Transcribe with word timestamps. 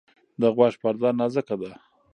د 0.41 0.43
غوږ 0.55 0.73
پرده 0.81 1.09
نازکه 1.19 1.55
ده. 1.61 1.71